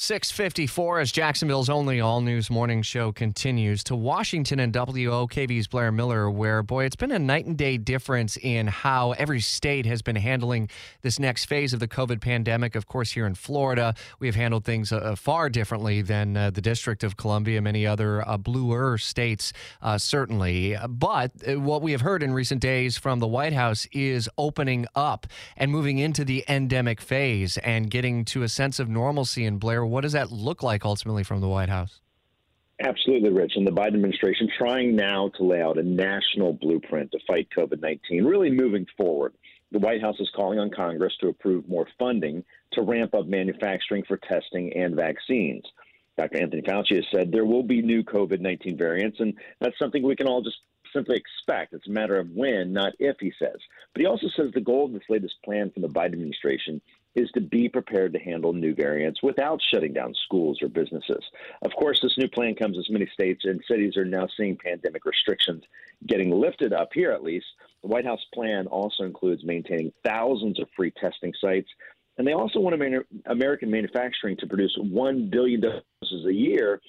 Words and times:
654 0.00 1.00
as 1.00 1.10
Jacksonville's 1.10 1.68
only 1.68 2.00
all 2.00 2.20
news 2.20 2.50
morning 2.50 2.82
show 2.82 3.10
continues 3.10 3.82
to 3.82 3.96
Washington 3.96 4.60
and 4.60 4.72
WOKV's 4.72 5.66
Blair 5.66 5.90
Miller, 5.90 6.30
where, 6.30 6.62
boy, 6.62 6.84
it's 6.84 6.94
been 6.94 7.10
a 7.10 7.18
night 7.18 7.46
and 7.46 7.58
day 7.58 7.76
difference 7.78 8.36
in 8.36 8.68
how 8.68 9.10
every 9.18 9.40
state 9.40 9.86
has 9.86 10.00
been 10.00 10.14
handling 10.14 10.70
this 11.02 11.18
next 11.18 11.46
phase 11.46 11.72
of 11.72 11.80
the 11.80 11.88
COVID 11.88 12.20
pandemic. 12.20 12.76
Of 12.76 12.86
course, 12.86 13.10
here 13.10 13.26
in 13.26 13.34
Florida, 13.34 13.92
we 14.20 14.28
have 14.28 14.36
handled 14.36 14.64
things 14.64 14.92
uh, 14.92 15.16
far 15.16 15.50
differently 15.50 16.00
than 16.00 16.36
uh, 16.36 16.50
the 16.50 16.60
District 16.60 17.02
of 17.02 17.16
Columbia, 17.16 17.60
many 17.60 17.84
other 17.84 18.26
uh, 18.26 18.36
bluer 18.36 18.98
states, 18.98 19.52
uh, 19.82 19.98
certainly. 19.98 20.76
But 20.88 21.32
uh, 21.44 21.58
what 21.58 21.82
we 21.82 21.90
have 21.90 22.02
heard 22.02 22.22
in 22.22 22.32
recent 22.32 22.60
days 22.60 22.96
from 22.96 23.18
the 23.18 23.26
White 23.26 23.52
House 23.52 23.88
is 23.90 24.30
opening 24.38 24.86
up 24.94 25.26
and 25.56 25.72
moving 25.72 25.98
into 25.98 26.24
the 26.24 26.44
endemic 26.48 27.00
phase 27.00 27.58
and 27.58 27.90
getting 27.90 28.24
to 28.26 28.44
a 28.44 28.48
sense 28.48 28.78
of 28.78 28.88
normalcy 28.88 29.44
in 29.44 29.58
Blair 29.58 29.87
what 29.90 30.02
does 30.02 30.12
that 30.12 30.30
look 30.30 30.62
like 30.62 30.84
ultimately 30.84 31.24
from 31.24 31.40
the 31.40 31.48
White 31.48 31.68
House? 31.68 32.00
Absolutely, 32.80 33.30
Rich. 33.30 33.52
And 33.56 33.66
the 33.66 33.72
Biden 33.72 33.94
administration 33.94 34.48
trying 34.56 34.94
now 34.94 35.30
to 35.36 35.44
lay 35.44 35.60
out 35.60 35.78
a 35.78 35.82
national 35.82 36.52
blueprint 36.52 37.10
to 37.12 37.18
fight 37.26 37.48
COVID 37.56 37.80
19, 37.80 38.24
really 38.24 38.50
moving 38.50 38.86
forward. 38.96 39.34
The 39.72 39.80
White 39.80 40.00
House 40.00 40.18
is 40.20 40.30
calling 40.34 40.58
on 40.58 40.70
Congress 40.70 41.12
to 41.20 41.28
approve 41.28 41.68
more 41.68 41.86
funding 41.98 42.44
to 42.72 42.82
ramp 42.82 43.14
up 43.14 43.26
manufacturing 43.26 44.04
for 44.06 44.16
testing 44.16 44.72
and 44.74 44.94
vaccines. 44.94 45.64
Dr. 46.16 46.40
Anthony 46.40 46.62
Fauci 46.62 46.96
has 46.96 47.04
said 47.14 47.30
there 47.30 47.44
will 47.44 47.62
be 47.62 47.82
new 47.82 48.02
COVID 48.02 48.40
19 48.40 48.76
variants, 48.76 49.20
and 49.20 49.34
that's 49.60 49.78
something 49.78 50.02
we 50.02 50.16
can 50.16 50.28
all 50.28 50.42
just 50.42 50.56
simply 50.92 51.16
expect. 51.16 51.72
It's 51.72 51.86
a 51.86 51.90
matter 51.90 52.18
of 52.18 52.30
when, 52.30 52.72
not 52.72 52.92
if, 52.98 53.16
he 53.20 53.32
says. 53.38 53.56
But 53.92 54.00
he 54.00 54.06
also 54.06 54.28
says 54.36 54.50
the 54.52 54.60
goal 54.60 54.86
of 54.86 54.92
this 54.92 55.02
latest 55.08 55.36
plan 55.44 55.70
from 55.70 55.82
the 55.82 55.88
Biden 55.88 56.14
administration 56.14 56.80
is 57.14 57.30
to 57.32 57.40
be 57.40 57.68
prepared 57.68 58.12
to 58.12 58.18
handle 58.18 58.52
new 58.52 58.74
variants 58.74 59.22
without 59.22 59.60
shutting 59.72 59.92
down 59.92 60.14
schools 60.24 60.60
or 60.62 60.68
businesses. 60.68 61.24
Of 61.62 61.72
course, 61.72 62.00
this 62.00 62.16
new 62.16 62.28
plan 62.28 62.54
comes 62.54 62.78
as 62.78 62.90
many 62.90 63.06
states 63.12 63.44
and 63.44 63.60
cities 63.66 63.96
are 63.96 64.04
now 64.04 64.28
seeing 64.36 64.56
pandemic 64.56 65.04
restrictions 65.04 65.64
getting 66.06 66.30
lifted 66.30 66.72
up 66.72 66.90
here 66.92 67.10
at 67.10 67.24
least. 67.24 67.46
The 67.82 67.88
White 67.88 68.04
House 68.04 68.24
plan 68.32 68.66
also 68.66 69.04
includes 69.04 69.44
maintaining 69.44 69.92
thousands 70.04 70.60
of 70.60 70.68
free 70.76 70.92
testing 70.92 71.32
sites. 71.40 71.68
And 72.18 72.26
they 72.26 72.32
also 72.32 72.58
want 72.58 72.80
American 73.26 73.70
manufacturing 73.70 74.36
to 74.38 74.46
produce 74.46 74.76
1 74.76 75.30
billion 75.30 75.60
doses 75.60 76.26
a 76.26 76.34
year 76.34 76.80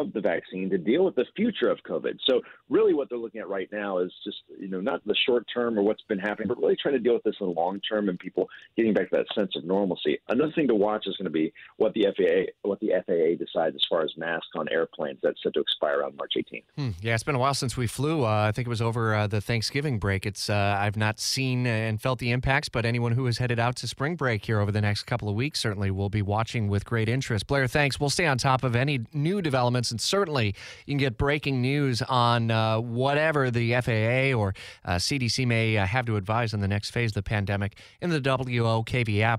of 0.00 0.12
the 0.12 0.20
vaccine 0.20 0.70
to 0.70 0.78
deal 0.78 1.04
with 1.04 1.14
the 1.14 1.24
future 1.36 1.68
of 1.68 1.78
COVID. 1.88 2.18
So 2.28 2.40
really 2.68 2.94
what 2.94 3.08
they're 3.08 3.18
looking 3.18 3.40
at 3.40 3.48
right 3.48 3.68
now 3.72 3.98
is 3.98 4.12
just, 4.24 4.38
you 4.58 4.68
know, 4.68 4.80
not 4.80 5.04
the 5.06 5.14
short 5.26 5.46
term 5.52 5.78
or 5.78 5.82
what's 5.82 6.02
been 6.02 6.18
happening, 6.18 6.48
but 6.48 6.58
really 6.58 6.76
trying 6.80 6.94
to 6.94 7.00
deal 7.00 7.14
with 7.14 7.22
this 7.22 7.34
in 7.40 7.46
the 7.46 7.52
long 7.52 7.80
term 7.80 8.08
and 8.08 8.18
people 8.18 8.48
getting 8.76 8.92
back 8.92 9.10
to 9.10 9.16
that 9.16 9.26
sense 9.34 9.52
of 9.56 9.64
normalcy. 9.64 10.18
Another 10.28 10.52
thing 10.52 10.68
to 10.68 10.74
watch 10.74 11.06
is 11.06 11.16
going 11.16 11.24
to 11.24 11.30
be 11.30 11.52
what 11.76 11.92
the 11.94 12.06
FAA 12.16 12.52
what 12.68 12.80
the 12.80 12.90
FAA 13.06 13.36
decides 13.38 13.74
as 13.74 13.82
far 13.88 14.02
as 14.02 14.10
masks 14.16 14.48
on 14.56 14.66
airplanes 14.70 15.18
that's 15.22 15.42
set 15.42 15.54
to 15.54 15.60
expire 15.60 16.02
on 16.02 16.16
March 16.16 16.32
18th. 16.36 16.64
Hmm. 16.76 16.90
Yeah, 17.00 17.14
it's 17.14 17.22
been 17.22 17.34
a 17.34 17.38
while 17.38 17.54
since 17.54 17.76
we 17.76 17.86
flew. 17.86 18.24
Uh, 18.24 18.46
I 18.48 18.52
think 18.52 18.66
it 18.66 18.70
was 18.70 18.82
over 18.82 19.14
uh, 19.14 19.26
the 19.26 19.40
Thanksgiving 19.40 19.98
break. 19.98 20.26
It's 20.26 20.48
uh, 20.50 20.76
I've 20.78 20.96
not 20.96 21.20
seen 21.20 21.66
and 21.66 22.00
felt 22.00 22.18
the 22.18 22.30
impacts, 22.30 22.68
but 22.68 22.84
anyone 22.84 23.12
who 23.12 23.26
is 23.26 23.38
headed 23.38 23.58
out 23.58 23.76
to 23.76 23.88
spring 23.88 24.16
break 24.16 24.44
here 24.44 24.60
over 24.60 24.72
the 24.72 24.80
next 24.80 25.04
couple 25.04 25.28
of 25.28 25.34
weeks 25.34 25.60
certainly 25.60 25.90
will 25.90 26.10
be 26.10 26.22
watching 26.22 26.68
with 26.68 26.84
great 26.84 27.08
interest. 27.08 27.46
Blair, 27.46 27.66
thanks. 27.66 28.00
We'll 28.00 28.10
stay 28.10 28.26
on 28.26 28.38
top 28.38 28.64
of 28.64 28.74
any 28.74 29.00
new 29.12 29.42
developments 29.42 29.83
and 29.90 30.00
certainly 30.00 30.54
you 30.86 30.92
can 30.92 30.98
get 30.98 31.18
breaking 31.18 31.60
news 31.60 32.02
on 32.02 32.50
uh, 32.50 32.80
whatever 32.80 33.50
the 33.50 33.72
FAA 33.80 34.38
or 34.38 34.54
uh, 34.84 34.96
CDC 34.96 35.46
may 35.46 35.76
uh, 35.76 35.86
have 35.86 36.06
to 36.06 36.16
advise 36.16 36.54
in 36.54 36.60
the 36.60 36.68
next 36.68 36.90
phase 36.90 37.10
of 37.10 37.14
the 37.14 37.22
pandemic 37.22 37.76
in 38.00 38.10
the 38.10 38.20
WOKV 38.20 39.20
app. 39.20 39.32